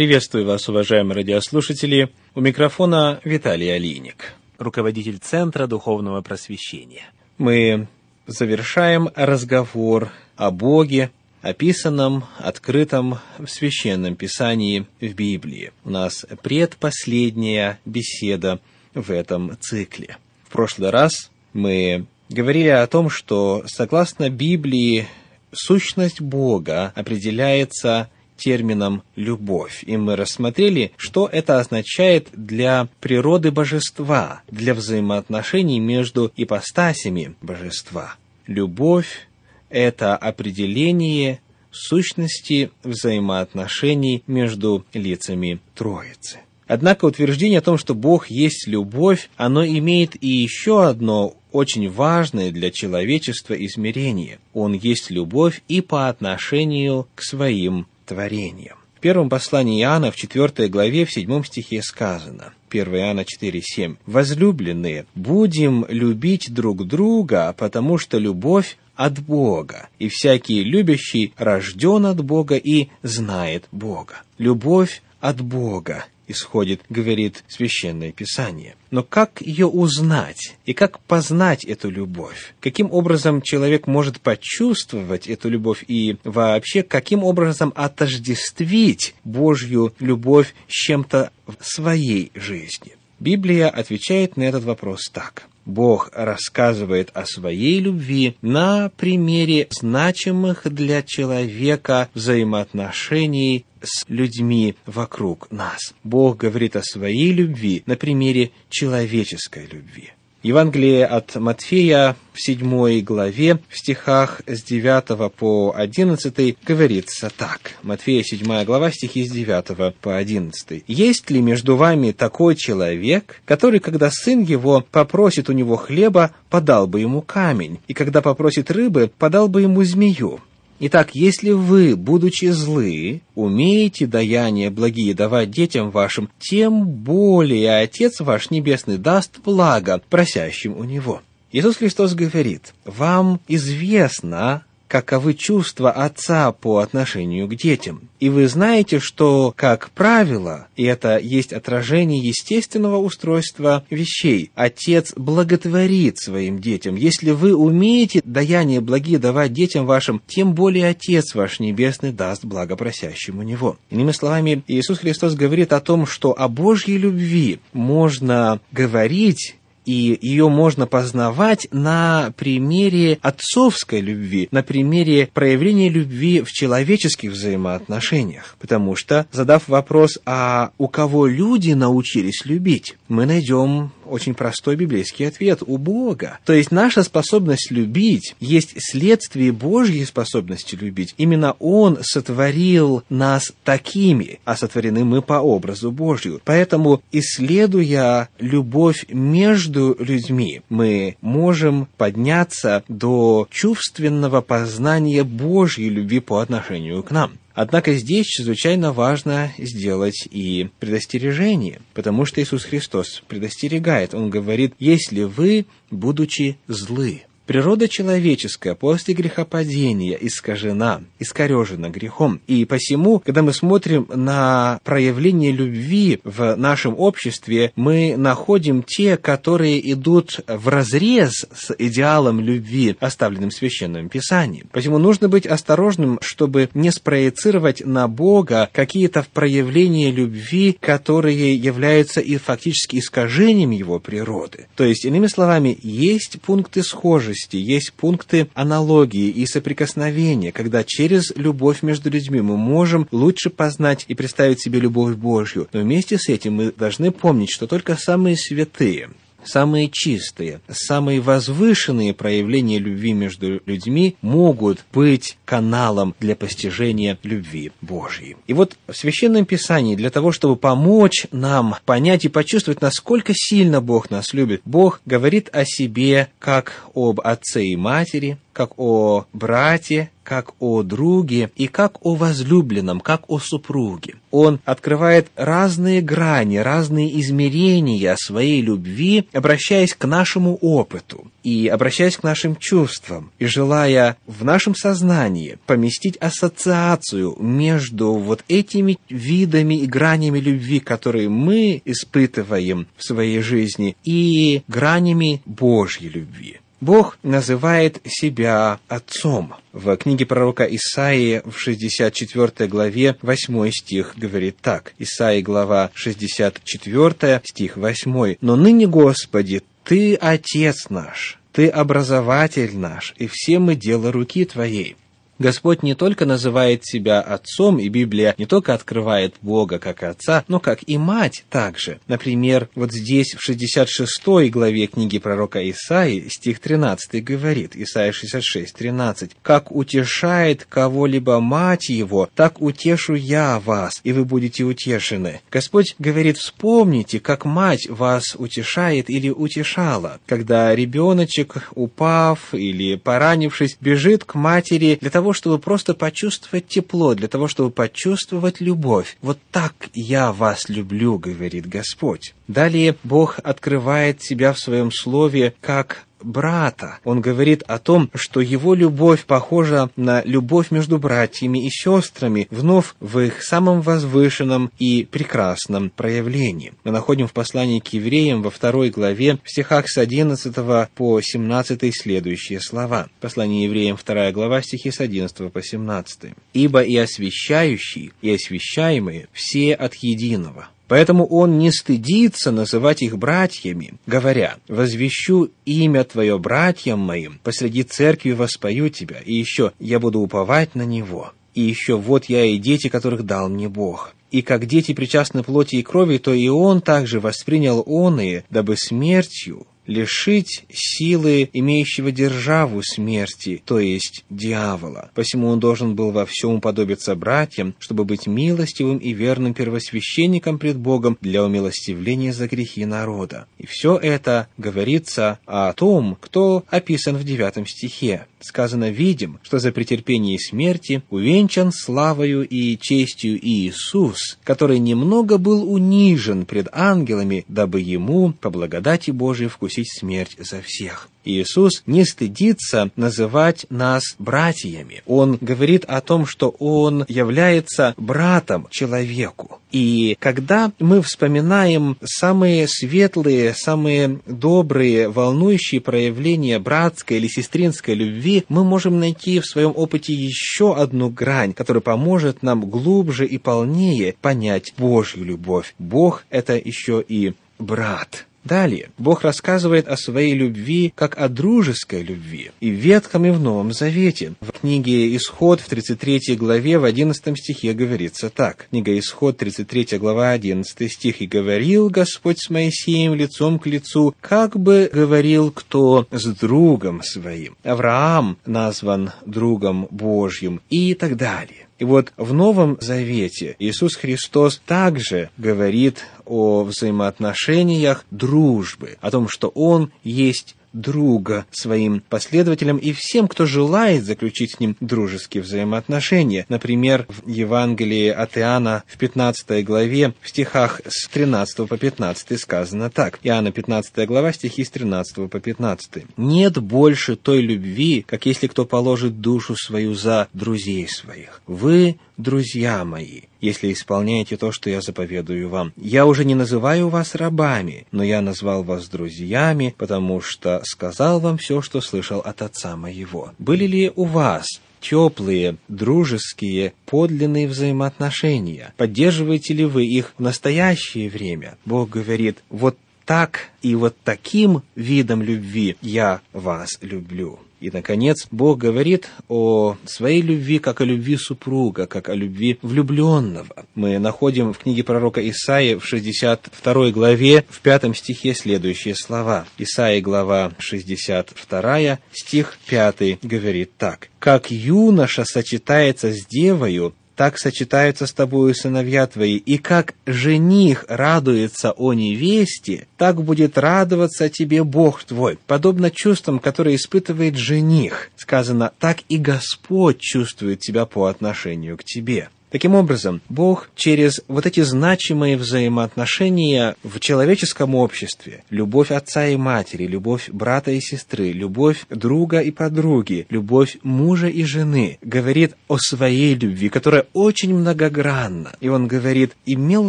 [0.00, 2.08] Приветствую вас, уважаемые радиослушатели.
[2.34, 7.10] У микрофона Виталий Алиник, руководитель Центра Духовного Просвещения.
[7.36, 7.86] Мы
[8.26, 11.10] завершаем разговор о Боге,
[11.42, 15.70] описанном, открытом в Священном Писании в Библии.
[15.84, 18.58] У нас предпоследняя беседа
[18.94, 20.16] в этом цикле.
[20.48, 25.08] В прошлый раз мы говорили о том, что согласно Библии
[25.52, 28.08] сущность Бога определяется
[28.40, 29.84] термином «любовь».
[29.86, 38.16] И мы рассмотрели, что это означает для природы божества, для взаимоотношений между ипостасями божества.
[38.46, 39.28] Любовь–
[39.70, 46.40] это определение сущности взаимоотношений между лицами Троицы.
[46.66, 52.52] Однако утверждение о том, что Бог есть любовь, оно имеет и еще одно очень важное
[52.52, 54.38] для человечества измерение.
[54.54, 58.76] Он есть любовь и по отношению к своим творением.
[58.96, 65.06] В первом послании Иоанна, в 4 главе, в 7 стихе сказано, 1 Иоанна 4,7, «Возлюбленные,
[65.14, 72.56] будем любить друг друга, потому что любовь от Бога, и всякий любящий рожден от Бога
[72.56, 74.22] и знает Бога».
[74.38, 78.76] Любовь от Бога исходит, говорит Священное Писание.
[78.90, 82.54] Но как ее узнать и как познать эту любовь?
[82.60, 90.72] Каким образом человек может почувствовать эту любовь и вообще каким образом отождествить Божью любовь с
[90.72, 92.92] чем-то в своей жизни?
[93.18, 95.49] Библия отвечает на этот вопрос так.
[95.66, 105.94] Бог рассказывает о своей любви на примере значимых для человека взаимоотношений с людьми вокруг нас.
[106.04, 110.12] Бог говорит о своей любви на примере человеческой любви.
[110.42, 117.72] Евангелие от Матфея в седьмой главе, в стихах с 9 по 11 говорится так.
[117.82, 120.84] Матфея седьмая глава, стихи с 9 по 11.
[120.86, 126.86] «Есть ли между вами такой человек, который, когда сын его попросит у него хлеба, подал
[126.86, 130.40] бы ему камень, и когда попросит рыбы, подал бы ему змею?
[130.82, 138.48] Итак, если вы, будучи злы, умеете даяния благие давать детям вашим, тем более Отец ваш
[138.48, 141.20] Небесный даст благо просящим у Него.
[141.52, 148.08] Иисус Христос говорит, вам известно, каковы чувства отца по отношению к детям.
[148.18, 156.18] И вы знаете, что, как правило, и это есть отражение естественного устройства вещей, отец благотворит
[156.18, 156.96] своим детям.
[156.96, 163.42] Если вы умеете даяние благие давать детям вашим, тем более Отец ваш Небесный даст благопросящему
[163.42, 163.78] него.
[163.90, 169.54] Иными словами, Иисус Христос говорит о том, что о Божьей любви можно говорить
[169.84, 178.56] и ее можно познавать на примере отцовской любви, на примере проявления любви в человеческих взаимоотношениях.
[178.60, 185.26] Потому что, задав вопрос, а у кого люди научились любить, мы найдем очень простой библейский
[185.28, 186.38] ответ– у Бога.
[186.44, 191.14] То есть наша способность любить есть следствие Божьей способности любить.
[191.16, 196.40] Именно Он сотворил нас такими, а сотворены мы по образу Божью.
[196.44, 207.02] Поэтому, исследуя любовь между людьми, мы можем подняться до чувственного познания Божьей любви по отношению
[207.02, 207.32] к нам.
[207.54, 214.14] Однако здесь чрезвычайно важно сделать и предостережение, потому что Иисус Христос предостерегает.
[214.14, 222.40] Он говорит, если вы, будучи злы, Природа человеческая после грехопадения искажена, искорежена грехом.
[222.46, 229.92] И посему, когда мы смотрим на проявление любви в нашем обществе, мы находим те, которые
[229.92, 234.66] идут в разрез с идеалом любви, оставленным в Священном Писании.
[234.70, 242.36] Посему нужно быть осторожным, чтобы не спроецировать на Бога какие-то проявления любви, которые являются и
[242.36, 244.68] фактически искажением его природы.
[244.76, 251.32] То есть, иными словами, есть пункты схожести, схожести, есть пункты аналогии и соприкосновения, когда через
[251.36, 255.68] любовь между людьми мы можем лучше познать и представить себе любовь Божью.
[255.72, 259.10] Но вместе с этим мы должны помнить, что только самые святые,
[259.44, 268.36] самые чистые, самые возвышенные проявления любви между людьми могут быть каналом для постижения любви Божьей.
[268.46, 273.80] И вот в Священном Писании для того, чтобы помочь нам понять и почувствовать, насколько сильно
[273.80, 280.10] Бог нас любит, Бог говорит о себе как об отце и матери, как о брате,
[280.22, 284.16] как о друге и как о возлюбленном, как о супруге.
[284.30, 292.22] Он открывает разные грани, разные измерения своей любви, обращаясь к нашему опыту и обращаясь к
[292.22, 300.38] нашим чувствам, и желая в нашем сознании поместить ассоциацию между вот этими видами и гранями
[300.38, 306.59] любви, которые мы испытываем в своей жизни, и гранями Божьей любви.
[306.80, 309.54] Бог называет себя Отцом.
[309.72, 314.94] В книге пророка Исаии в 64 главе 8 стих говорит так.
[314.98, 318.36] Исаии глава 64 стих 8.
[318.40, 324.96] «Но ныне, Господи, Ты Отец наш, Ты образователь наш, и все мы дело руки Твоей.
[325.40, 330.60] Господь не только называет себя Отцом, и Библия не только открывает Бога как Отца, но
[330.60, 331.98] как и Мать также.
[332.08, 339.30] Например, вот здесь в 66 главе книги пророка Исаи стих 13 говорит, Исаия 66, 13,
[339.40, 345.40] «Как утешает кого-либо мать его, так утешу я вас, и вы будете утешены».
[345.50, 354.24] Господь говорит, вспомните, как мать вас утешает или утешала, когда ребеночек, упав или поранившись, бежит
[354.24, 359.16] к матери для того, того, чтобы просто почувствовать тепло, для того, чтобы почувствовать любовь.
[359.22, 362.34] Вот так я вас люблю, говорит Господь.
[362.48, 366.98] Далее Бог открывает себя в своем слове как брата.
[367.04, 372.94] Он говорит о том, что его любовь похожа на любовь между братьями и сестрами, вновь
[373.00, 376.72] в их самом возвышенном и прекрасном проявлении.
[376.84, 380.54] Мы находим в послании к евреям во второй главе в стихах с 11
[380.94, 383.08] по 17 следующие слова.
[383.20, 386.32] Послание евреям вторая глава стихи с 11 по 17.
[386.52, 393.94] «Ибо и освящающий, и освящаемые все от единого, Поэтому он не стыдится называть их братьями,
[394.08, 400.74] говоря, «Возвещу имя Твое братьям моим, посреди церкви воспою Тебя, и еще я буду уповать
[400.74, 401.32] на Него».
[401.54, 404.16] И еще вот я и дети, которых дал мне Бог.
[404.32, 408.76] И как дети причастны плоти и крови, то и он также воспринял он и, дабы
[408.76, 415.10] смертью лишить силы имеющего державу смерти, то есть дьявола.
[415.14, 420.76] Посему он должен был во всем уподобиться братьям, чтобы быть милостивым и верным первосвященником пред
[420.76, 423.46] Богом для умилостивления за грехи народа.
[423.58, 429.72] И все это говорится о том, кто описан в девятом стихе сказано, видим, что за
[429.72, 438.32] претерпение смерти увенчан славою и честью Иисус, который немного был унижен пред ангелами, дабы ему,
[438.32, 441.08] по благодати Божией, вкусить смерть за всех.
[441.24, 445.02] Иисус не стыдится называть нас братьями.
[445.06, 449.59] Он говорит о том, что Он является братом человеку.
[449.72, 458.64] И когда мы вспоминаем самые светлые, самые добрые, волнующие проявления братской или сестринской любви, мы
[458.64, 464.74] можем найти в своем опыте еще одну грань, которая поможет нам глубже и полнее понять
[464.76, 465.74] Божью любовь.
[465.78, 468.26] Бог– это еще и брат.
[468.44, 472.50] Далее, Бог рассказывает о своей любви как о дружеской любви.
[472.60, 474.32] И в Ветхом, и в Новом Завете.
[474.40, 478.68] В книге Исход в 33 главе в 11 стихе говорится так.
[478.70, 481.20] Книга Исход, 33 глава, 11 стих.
[481.20, 487.56] «И говорил Господь с Моисеем лицом к лицу, как бы говорил кто с другом своим».
[487.62, 491.66] Авраам назван другом Божьим и так далее.
[491.80, 499.48] И вот в Новом Завете Иисус Христос также говорит о взаимоотношениях дружбы, о том, что
[499.48, 506.46] Он есть друга своим последователям и всем, кто желает заключить с ним дружеские взаимоотношения.
[506.48, 512.90] Например, в Евангелии от Иоанна в 15 главе в стихах с 13 по 15 сказано
[512.90, 513.18] так.
[513.22, 516.04] Иоанна 15 глава, стихи с 13 по 15.
[516.16, 521.42] «Нет больше той любви, как если кто положит душу свою за друзей своих.
[521.46, 525.72] Вы друзья мои, если исполняете то, что я заповедую вам.
[525.76, 531.38] Я уже не называю вас рабами, но я назвал вас друзьями, потому что сказал вам
[531.38, 533.32] все, что слышал от Отца моего.
[533.38, 534.46] Были ли у вас
[534.80, 538.72] теплые, дружеские, подлинные взаимоотношения?
[538.76, 541.58] Поддерживаете ли вы их в настоящее время?
[541.64, 547.40] Бог говорит, вот так и вот таким видом любви я вас люблю.
[547.60, 553.66] И, наконец, Бог говорит о своей любви, как о любви супруга, как о любви влюбленного.
[553.74, 559.46] Мы находим в книге пророка Исаии в 62 главе, в пятом стихе следующие слова.
[559.58, 564.08] Исаии, глава 62, стих 5 говорит так.
[564.18, 571.72] «Как юноша сочетается с девою, так сочетаются с тобою сыновья твои, и как жених радуется
[571.72, 578.10] о невесте, так будет радоваться тебе Бог твой, подобно чувствам, которые испытывает жених.
[578.16, 582.30] Сказано, так и Господь чувствует тебя по отношению к тебе.
[582.50, 589.86] Таким образом, Бог через вот эти значимые взаимоотношения в человеческом обществе, любовь отца и матери,
[589.86, 596.34] любовь брата и сестры, любовь друга и подруги, любовь мужа и жены, говорит о своей
[596.34, 598.52] любви, которая очень многогранна.
[598.60, 599.88] И он говорит, имел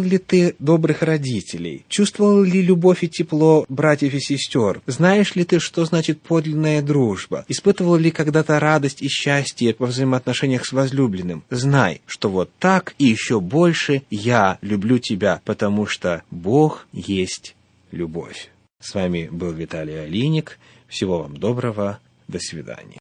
[0.00, 1.84] ли ты добрых родителей?
[1.88, 4.80] Чувствовал ли любовь и тепло братьев и сестер?
[4.86, 7.44] Знаешь ли ты, что значит подлинная дружба?
[7.48, 11.42] Испытывал ли когда-то радость и счастье во взаимоотношениях с возлюбленным?
[11.50, 17.54] Знай, что вот так и еще больше я люблю тебя, потому что Бог есть
[17.90, 18.50] любовь.
[18.80, 20.58] С вами был Виталий Алиник.
[20.88, 22.00] Всего вам доброго.
[22.28, 23.00] До свидания.